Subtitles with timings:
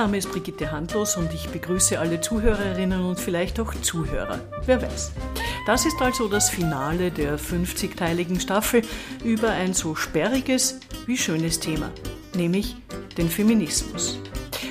[0.00, 4.40] Name ist Brigitte Handlos und ich begrüße alle Zuhörerinnen und vielleicht auch Zuhörer.
[4.64, 5.12] Wer weiß.
[5.66, 8.80] Das ist also das Finale der 50-teiligen Staffel
[9.22, 11.90] über ein so sperriges wie schönes Thema,
[12.34, 12.76] nämlich
[13.18, 14.18] den Feminismus.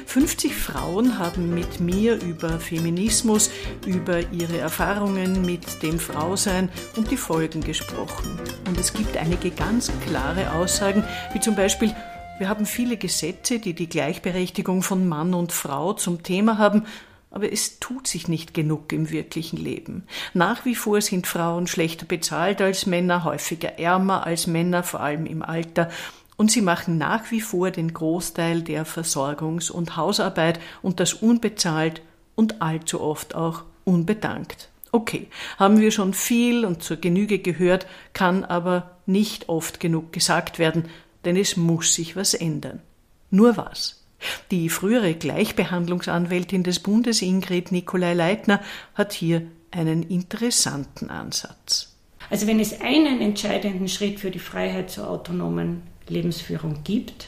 [0.08, 3.52] 50 Frauen haben mit mir über Feminismus,
[3.86, 8.40] über ihre Erfahrungen mit dem Frausein und die Folgen gesprochen.
[8.68, 11.94] Und es gibt einige ganz klare Aussagen, wie zum Beispiel,
[12.40, 16.86] wir haben viele Gesetze, die die Gleichberechtigung von Mann und Frau zum Thema haben,
[17.32, 20.04] aber es tut sich nicht genug im wirklichen Leben.
[20.34, 25.26] Nach wie vor sind Frauen schlechter bezahlt als Männer, häufiger ärmer als Männer, vor allem
[25.26, 25.90] im Alter,
[26.38, 32.02] und sie machen nach wie vor den Großteil der Versorgungs- und Hausarbeit und das unbezahlt
[32.36, 34.70] und allzu oft auch unbedankt.
[34.92, 35.28] Okay,
[35.58, 40.86] haben wir schon viel und zur Genüge gehört, kann aber nicht oft genug gesagt werden,
[41.30, 42.82] denn es muss sich was ändern.
[43.30, 44.02] Nur was?
[44.50, 48.62] Die frühere Gleichbehandlungsanwältin des Bundes Ingrid Nikolai Leitner
[48.96, 51.96] hat hier einen interessanten Ansatz.
[52.32, 57.28] Also wenn es einen entscheidenden Schritt für die Freiheit zur autonomen Lebensführung gibt,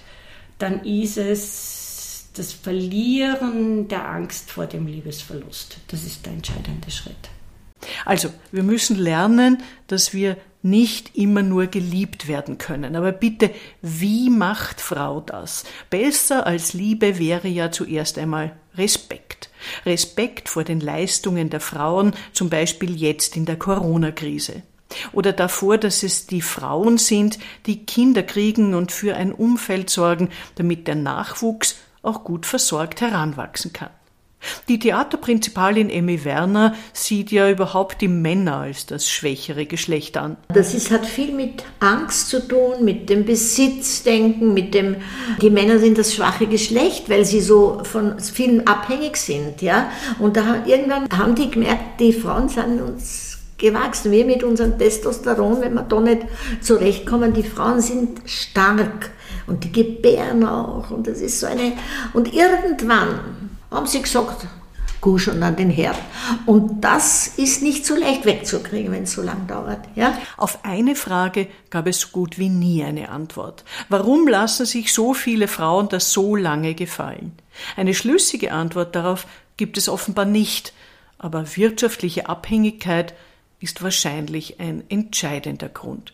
[0.58, 5.78] dann ist es das Verlieren der Angst vor dem Liebesverlust.
[5.90, 7.30] Das ist der entscheidende Schritt.
[8.06, 12.96] Also, wir müssen lernen, dass wir nicht immer nur geliebt werden können.
[12.96, 15.64] Aber bitte, wie macht Frau das?
[15.90, 19.50] Besser als Liebe wäre ja zuerst einmal Respekt.
[19.86, 24.64] Respekt vor den Leistungen der Frauen, zum Beispiel jetzt in der Corona-Krise.
[25.14, 30.30] Oder davor, dass es die Frauen sind, die Kinder kriegen und für ein Umfeld sorgen,
[30.56, 33.90] damit der Nachwuchs auch gut versorgt heranwachsen kann.
[34.68, 40.38] Die Theaterprinzipalin Emmy Werner sieht ja überhaupt die Männer als das schwächere Geschlecht an.
[40.50, 44.98] Das ist, hat viel mit Angst zu tun, mit dem Besitzdenken, mit dem,
[45.42, 49.90] die Männer sind das schwache Geschlecht, weil sie so von vielen abhängig sind, ja.
[50.20, 54.12] Und da irgendwann haben die gemerkt, die Frauen sind uns gewachsen.
[54.12, 56.24] Wir mit unserem Testosteron, wenn wir da nicht
[56.62, 59.12] zurechtkommen, die Frauen sind stark
[59.48, 60.92] und die gebären auch.
[60.92, 61.74] Und das ist so eine.
[62.14, 64.48] Und irgendwann haben sie gesagt,
[65.02, 65.98] Gusch und an den Herd.
[66.46, 69.80] Und das ist nicht so leicht wegzukriegen, wenn es so lang dauert.
[69.96, 70.16] Ja?
[70.38, 73.66] Auf eine Frage gab es so gut wie nie eine Antwort.
[73.90, 77.34] Warum lassen sich so viele Frauen das so lange gefallen?
[77.76, 79.26] Eine schlüssige Antwort darauf
[79.58, 80.72] gibt es offenbar nicht,
[81.18, 83.16] aber wirtschaftliche Abhängigkeit
[83.60, 86.14] ist wahrscheinlich ein entscheidender Grund.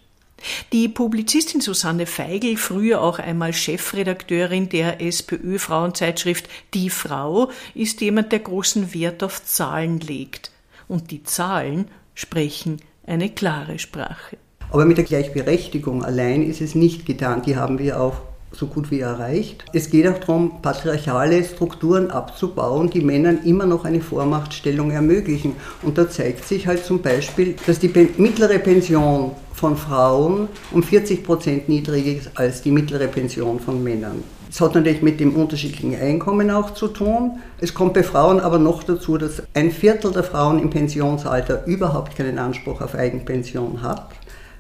[0.72, 8.40] Die Publizistin Susanne Feigl, früher auch einmal Chefredakteurin der SPÖ-Frauenzeitschrift Die Frau, ist jemand, der
[8.40, 10.52] großen Wert auf Zahlen legt.
[10.88, 14.38] Und die Zahlen sprechen eine klare Sprache.
[14.70, 17.42] Aber mit der Gleichberechtigung allein ist es nicht getan.
[17.42, 18.18] Die haben wir auch
[18.52, 19.66] so gut wie erreicht.
[19.74, 25.56] Es geht auch darum, patriarchale Strukturen abzubauen, die Männern immer noch eine Vormachtstellung ermöglichen.
[25.84, 31.24] Und da zeigt sich halt zum Beispiel, dass die mittlere Pension von Frauen um 40
[31.24, 34.24] Prozent niedriger als die mittlere Pension von Männern.
[34.48, 37.40] Das hat natürlich mit dem unterschiedlichen Einkommen auch zu tun.
[37.60, 42.16] Es kommt bei Frauen aber noch dazu, dass ein Viertel der Frauen im Pensionsalter überhaupt
[42.16, 44.10] keinen Anspruch auf Eigenpension hat.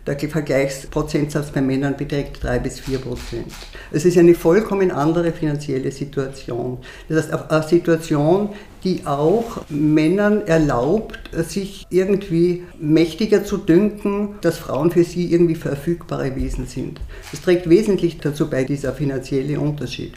[0.08, 3.52] Der Vergleichsprozentsatz bei Männern beträgt 3 bis 4 Prozent.
[3.92, 6.80] Es ist eine vollkommen andere finanzielle Situation.
[7.10, 8.50] Das heißt, eine Situation,
[8.84, 16.36] die auch Männern erlaubt, sich irgendwie mächtiger zu dünken, dass Frauen für sie irgendwie verfügbare
[16.36, 17.00] Wesen sind.
[17.32, 20.14] Das trägt wesentlich dazu bei, dieser finanzielle Unterschied.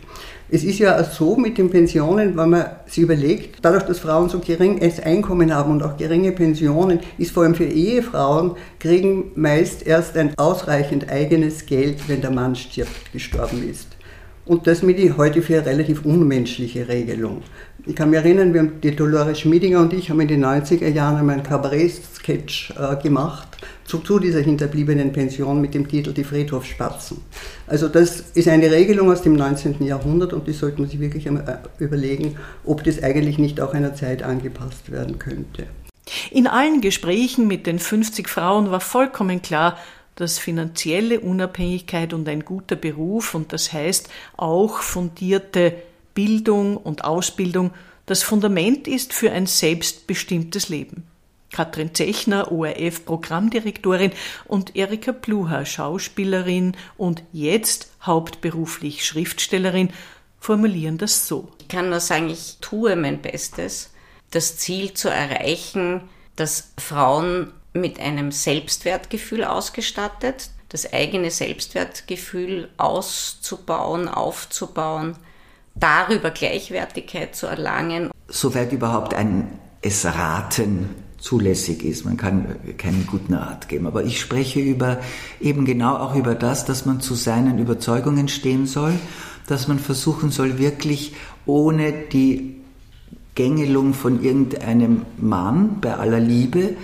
[0.52, 4.40] Es ist ja so mit den Pensionen, wenn man sich überlegt, dadurch, dass Frauen so
[4.40, 10.16] geringes Einkommen haben und auch geringe Pensionen, ist vor allem für Ehefrauen, kriegen meist erst
[10.16, 13.86] ein ausreichend eigenes Geld, wenn der Mann stirbt, gestorben ist.
[14.44, 17.42] Und das mit die heute für eine relativ unmenschliche Regelung.
[17.86, 20.88] Ich kann mich erinnern, wir haben die Dolores Schmiedinger und ich haben in den 90er
[20.88, 23.48] Jahren einmal einen Kabarett-Sketch äh, gemacht
[23.84, 27.18] zu, zu, dieser hinterbliebenen Pension mit dem Titel Die Friedhofsspatzen.
[27.66, 29.82] Also das ist eine Regelung aus dem 19.
[29.84, 33.72] Jahrhundert und die sollte man sich wirklich einmal äh, überlegen, ob das eigentlich nicht auch
[33.72, 35.66] einer Zeit angepasst werden könnte.
[36.30, 39.78] In allen Gesprächen mit den 50 Frauen war vollkommen klar,
[40.16, 45.74] dass finanzielle Unabhängigkeit und ein guter Beruf und das heißt auch fundierte
[46.14, 47.72] Bildung und Ausbildung
[48.10, 51.06] das Fundament ist für ein selbstbestimmtes Leben.
[51.52, 54.10] Katrin Zechner, ORF-Programmdirektorin
[54.46, 59.90] und Erika Pluha, Schauspielerin und jetzt hauptberuflich Schriftstellerin,
[60.40, 61.52] formulieren das so.
[61.60, 63.92] Ich kann nur sagen, ich tue mein Bestes,
[64.32, 66.00] das Ziel zu erreichen,
[66.34, 75.16] dass Frauen mit einem Selbstwertgefühl ausgestattet, das eigene Selbstwertgefühl auszubauen, aufzubauen
[75.74, 78.10] darüber Gleichwertigkeit zu erlangen.
[78.28, 82.04] Soweit überhaupt ein es Raten zulässig ist.
[82.04, 83.86] Man kann keinen guten Rat geben.
[83.86, 84.98] Aber ich spreche über,
[85.40, 88.94] eben genau auch über das, dass man zu seinen Überzeugungen stehen soll,
[89.46, 91.14] dass man versuchen soll, wirklich
[91.46, 92.56] ohne die
[93.34, 96.74] Gängelung von irgendeinem Mann bei aller Liebe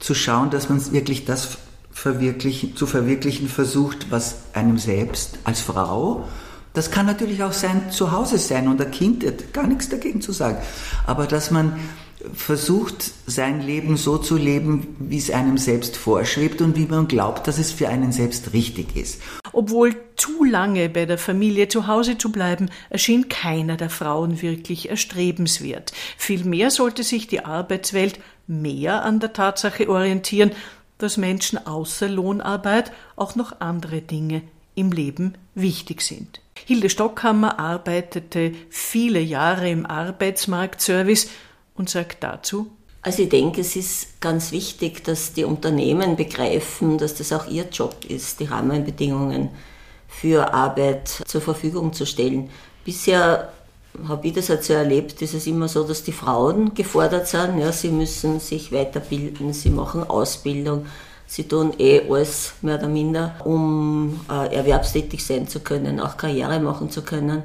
[0.00, 1.58] zu schauen, dass man wirklich das
[1.90, 6.26] verwirklichen, zu verwirklichen versucht, was einem selbst als Frau
[6.74, 10.32] das kann natürlich auch sein zu Hause sein und ein Kind, gar nichts dagegen zu
[10.32, 10.58] sagen.
[11.06, 11.78] Aber dass man
[12.32, 17.46] versucht, sein Leben so zu leben, wie es einem selbst vorschwebt und wie man glaubt,
[17.46, 19.20] dass es für einen selbst richtig ist.
[19.52, 24.88] Obwohl zu lange bei der Familie zu Hause zu bleiben, erschien keiner der Frauen wirklich
[24.90, 25.92] erstrebenswert.
[26.16, 30.52] Vielmehr sollte sich die Arbeitswelt mehr an der Tatsache orientieren,
[30.98, 34.42] dass Menschen außer Lohnarbeit auch noch andere Dinge
[34.74, 36.40] im Leben wichtig sind.
[36.66, 41.28] Hilde Stockhammer arbeitete viele Jahre im Arbeitsmarktservice
[41.74, 42.70] und sagt dazu,
[43.02, 47.66] also ich denke, es ist ganz wichtig, dass die Unternehmen begreifen, dass das auch ihr
[47.70, 49.50] Job ist, die Rahmenbedingungen
[50.08, 52.48] für Arbeit zur Verfügung zu stellen.
[52.82, 53.52] Bisher
[54.08, 57.58] habe ich das halt so erlebt, ist es immer so, dass die Frauen gefordert sind.
[57.58, 60.86] Ja, sie müssen sich weiterbilden, sie machen Ausbildung,
[61.34, 66.60] Sie tun eh alles mehr oder minder, um äh, erwerbstätig sein zu können, auch Karriere
[66.60, 67.42] machen zu können.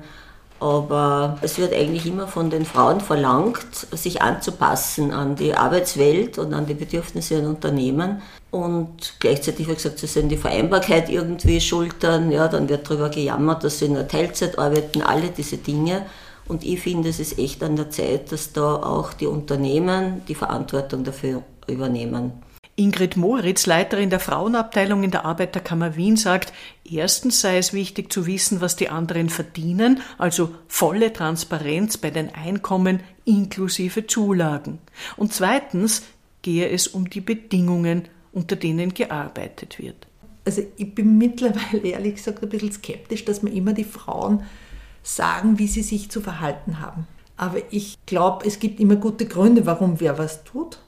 [0.60, 6.54] Aber es wird eigentlich immer von den Frauen verlangt, sich anzupassen an die Arbeitswelt und
[6.54, 8.22] an die Bedürfnisse in Unternehmen.
[8.52, 12.30] Und gleichzeitig wird gesagt, sie sollen die Vereinbarkeit irgendwie schultern.
[12.30, 16.06] Ja, dann wird darüber gejammert, dass sie nur Teilzeit arbeiten, alle diese Dinge.
[16.48, 20.36] Und ich finde, es ist echt an der Zeit, dass da auch die Unternehmen die
[20.36, 22.34] Verantwortung dafür übernehmen.
[22.80, 26.54] Ingrid Moritz, Leiterin der Frauenabteilung in der Arbeiterkammer Wien, sagt,
[26.90, 32.34] erstens sei es wichtig zu wissen, was die anderen verdienen, also volle Transparenz bei den
[32.34, 34.80] Einkommen inklusive Zulagen.
[35.18, 36.04] Und zweitens
[36.42, 40.08] gehe es um die Bedingungen, unter denen gearbeitet wird.
[40.46, 44.44] Also ich bin mittlerweile ehrlich gesagt ein bisschen skeptisch, dass man immer die Frauen
[45.04, 47.08] sagen, wie sie sich zu verhalten haben.
[47.36, 50.80] Aber ich glaube, es gibt immer gute Gründe, warum wer was tut.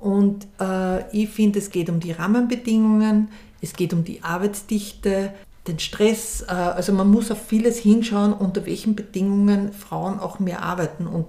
[0.00, 3.28] Und äh, ich finde, es geht um die Rahmenbedingungen,
[3.60, 5.32] es geht um die Arbeitsdichte,
[5.68, 6.42] den Stress.
[6.42, 11.06] Äh, also man muss auf vieles hinschauen, unter welchen Bedingungen Frauen auch mehr arbeiten.
[11.06, 11.26] Und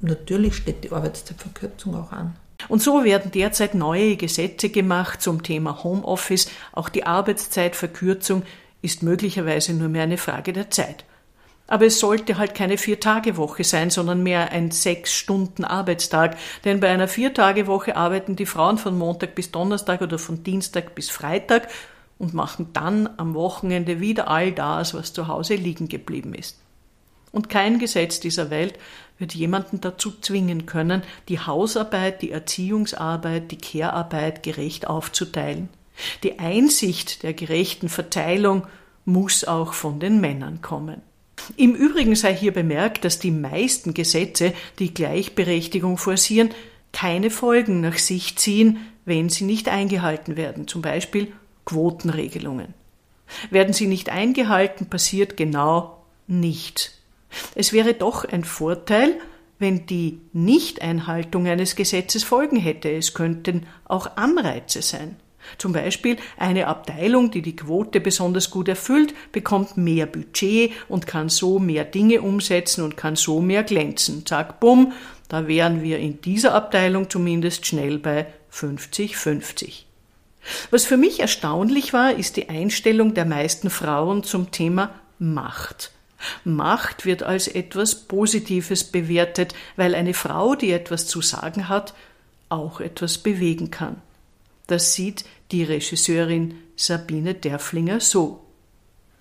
[0.00, 2.34] natürlich steht die Arbeitszeitverkürzung auch an.
[2.68, 6.50] Und so werden derzeit neue Gesetze gemacht zum Thema Homeoffice.
[6.72, 8.42] Auch die Arbeitszeitverkürzung
[8.82, 11.04] ist möglicherweise nur mehr eine Frage der Zeit.
[11.68, 16.36] Aber es sollte halt keine Vier-Tage-Woche sein, sondern mehr ein Sechs-Stunden-Arbeitstag.
[16.64, 21.10] Denn bei einer Vier-Tage-Woche arbeiten die Frauen von Montag bis Donnerstag oder von Dienstag bis
[21.10, 21.68] Freitag
[22.18, 26.58] und machen dann am Wochenende wieder all das, was zu Hause liegen geblieben ist.
[27.32, 28.78] Und kein Gesetz dieser Welt
[29.18, 35.68] wird jemanden dazu zwingen können, die Hausarbeit, die Erziehungsarbeit, die Kehrarbeit gerecht aufzuteilen.
[36.22, 38.66] Die Einsicht der gerechten Verteilung
[39.04, 41.02] muss auch von den Männern kommen.
[41.56, 46.50] Im Übrigen sei hier bemerkt, dass die meisten Gesetze, die Gleichberechtigung forcieren,
[46.92, 51.32] keine Folgen nach sich ziehen, wenn sie nicht eingehalten werden, zum Beispiel
[51.64, 52.74] Quotenregelungen.
[53.50, 56.92] Werden sie nicht eingehalten, passiert genau nichts.
[57.54, 59.18] Es wäre doch ein Vorteil,
[59.58, 62.90] wenn die Nichteinhaltung eines Gesetzes Folgen hätte.
[62.90, 65.16] Es könnten auch Anreize sein.
[65.56, 71.28] Zum Beispiel eine Abteilung, die die Quote besonders gut erfüllt, bekommt mehr Budget und kann
[71.28, 74.26] so mehr Dinge umsetzen und kann so mehr glänzen.
[74.26, 74.92] Zack, bumm,
[75.28, 79.84] da wären wir in dieser Abteilung zumindest schnell bei 50-50.
[80.70, 85.92] Was für mich erstaunlich war, ist die Einstellung der meisten Frauen zum Thema Macht.
[86.44, 91.94] Macht wird als etwas Positives bewertet, weil eine Frau, die etwas zu sagen hat,
[92.48, 94.00] auch etwas bewegen kann.
[94.66, 98.44] Das sieht die Regisseurin Sabine Derflinger so.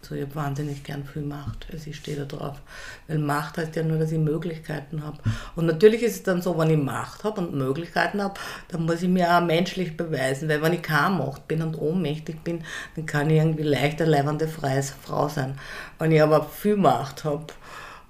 [0.02, 1.68] Also ich habe wahnsinnig gern viel Macht.
[1.72, 2.62] Also ich stehe da drauf.
[3.08, 5.18] Weil Macht heißt ja nur, dass ich Möglichkeiten habe.
[5.56, 8.36] Und natürlich ist es dann so, wenn ich Macht habe und Möglichkeiten habe,
[8.70, 10.48] dann muss ich mir auch menschlich beweisen.
[10.48, 12.64] Weil wenn ich keine Macht bin und ohnmächtig bin,
[12.96, 15.60] dann kann ich irgendwie leicht eine leibende freie Frau sein.
[16.00, 17.48] Wenn ich aber viel Macht habe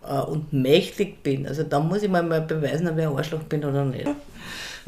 [0.08, 3.44] äh, und mächtig bin, also dann muss ich mir mal beweisen, ob ich ein Arschloch
[3.44, 4.08] bin oder nicht.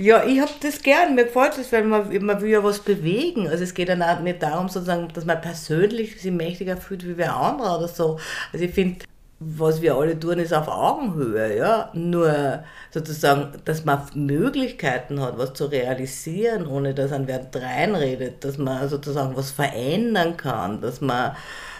[0.01, 3.49] Ja, ich habe das gern, mir gefällt das, weil man, man will ja was bewegen.
[3.49, 7.17] Also es geht dann auch nicht darum, sozusagen, dass man persönlich sich mächtiger fühlt wie
[7.17, 8.17] wer andere oder so.
[8.53, 8.99] Also ich finde,
[9.41, 11.89] was wir alle tun, ist auf Augenhöhe, ja.
[11.93, 18.57] Nur sozusagen, dass man Möglichkeiten hat, was zu realisieren, ohne dass ein wer reinredet, dass
[18.57, 21.35] man sozusagen was verändern kann, dass man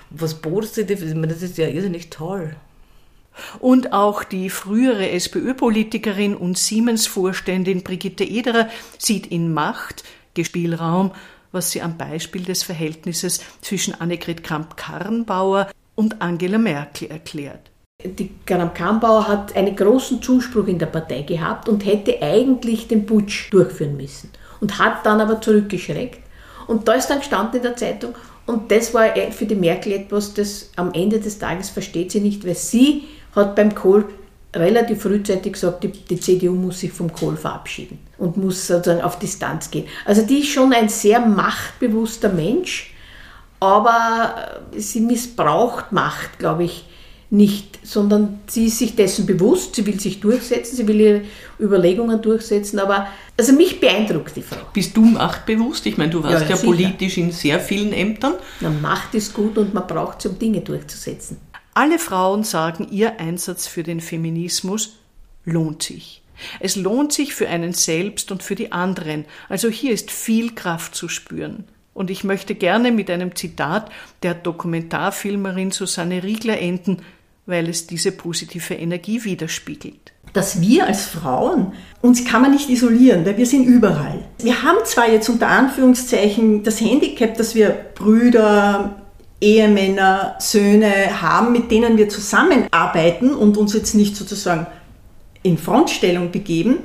[0.10, 2.56] was Positives ist, das ist ja irrsinnig toll.
[3.60, 11.12] Und auch die frühere SPÖ-Politikerin und Siemens-Vorständin Brigitte Ederer sieht in Macht Gespielraum,
[11.52, 17.72] was sie am Beispiel des Verhältnisses zwischen Annegret Kramp-Karrenbauer und Angela Merkel erklärt.
[18.04, 23.52] Die Kramp-Karrenbauer hat einen großen Zuspruch in der Partei gehabt und hätte eigentlich den Putsch
[23.52, 24.30] durchführen müssen
[24.62, 26.20] und hat dann aber zurückgeschreckt.
[26.68, 30.34] Und da ist dann gestanden in der Zeitung, und das war für die Merkel etwas,
[30.34, 33.04] das am Ende des Tages versteht sie nicht, weil sie
[33.36, 34.06] hat beim Kohl
[34.56, 39.20] relativ frühzeitig gesagt, die, die, CDU muss sich vom Kohl verabschieden und muss sozusagen auf
[39.20, 39.86] Distanz gehen.
[40.06, 42.94] Also die ist schon ein sehr machtbewusster Mensch,
[43.60, 46.86] aber sie missbraucht Macht, glaube ich,
[47.32, 51.22] nicht, sondern sie ist sich dessen bewusst, sie will sich durchsetzen, sie will ihre
[51.60, 53.08] Überlegungen durchsetzen, aber
[53.38, 54.58] also mich beeindruckt die Frau.
[54.74, 55.86] Bist du machtbewusst?
[55.86, 58.34] Ich meine, du warst ja, ja politisch in sehr vielen Ämtern.
[58.62, 61.38] Na, Macht ist gut und man braucht sie, um Dinge durchzusetzen.
[61.74, 64.98] Alle Frauen sagen, ihr Einsatz für den Feminismus
[65.46, 66.22] lohnt sich.
[66.60, 69.26] Es lohnt sich für einen selbst und für die anderen.
[69.50, 71.66] Also hier ist viel Kraft zu spüren.
[71.94, 73.92] Und ich möchte gerne mit einem Zitat
[74.24, 77.02] der Dokumentarfilmerin Susanne Riegler enden,
[77.46, 80.14] weil es diese positive Energie widerspiegelt.
[80.34, 84.24] Dass wir als Frauen, uns kann man nicht isolieren, weil wir sind überall.
[84.42, 89.09] Wir haben zwar jetzt unter Anführungszeichen das Handicap, dass wir Brüder,
[89.42, 94.68] Ehemänner, Söhne haben, mit denen wir zusammenarbeiten und uns jetzt nicht sozusagen
[95.44, 96.80] in Frontstellung begeben.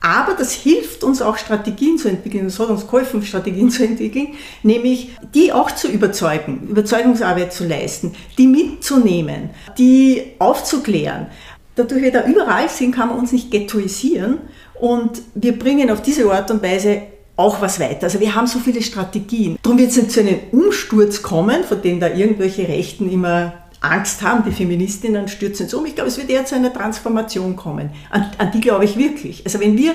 [0.00, 4.28] Aber das hilft uns auch Strategien zu entwickeln, das hat uns geholfen, Strategien zu entwickeln,
[4.62, 11.26] nämlich die auch zu überzeugen, Überzeugungsarbeit zu leisten, die mitzunehmen, die aufzuklären.
[11.74, 14.38] Dadurch wir da überall sind, kann man uns nicht ghettoisieren
[14.80, 17.02] und wir bringen auf diese Art und Weise
[17.38, 18.04] auch was weiter.
[18.04, 19.58] Also wir haben so viele Strategien.
[19.62, 24.22] Darum wird es nicht zu einem Umsturz kommen, von dem da irgendwelche Rechten immer Angst
[24.22, 25.86] haben, die Feministinnen stürzen jetzt um.
[25.86, 27.90] Ich glaube, es wird eher zu einer Transformation kommen.
[28.10, 29.42] An, an die glaube ich wirklich.
[29.44, 29.94] Also wenn wir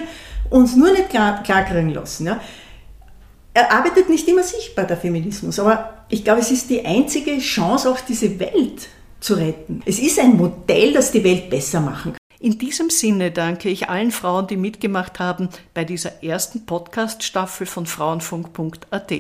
[0.50, 2.40] uns nur nicht klar, klar lassen, ja,
[3.54, 7.90] er arbeitet nicht immer sichtbar, der Feminismus, aber ich glaube, es ist die einzige Chance,
[7.90, 8.88] auch diese Welt
[9.20, 9.82] zu retten.
[9.86, 12.23] Es ist ein Modell, das die Welt besser machen kann.
[12.44, 17.86] In diesem Sinne danke ich allen Frauen, die mitgemacht haben bei dieser ersten Podcast-Staffel von
[17.86, 19.14] Frauenfunk.at.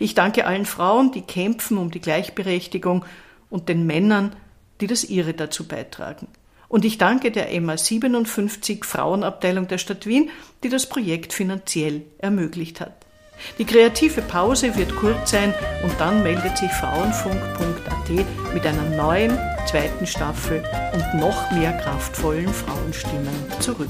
[0.00, 3.04] Ich danke allen Frauen, die kämpfen um die Gleichberechtigung
[3.50, 4.34] und den Männern,
[4.80, 6.26] die das ihre dazu beitragen.
[6.66, 10.30] Und ich danke der MA 57 Frauenabteilung der Stadt Wien,
[10.64, 12.96] die das Projekt finanziell ermöglicht hat.
[13.60, 15.54] Die kreative Pause wird kurz sein
[15.84, 17.85] und dann meldet sich Frauenfunk.at
[18.54, 23.88] mit einer neuen zweiten Staffel und noch mehr kraftvollen Frauenstimmen zurück.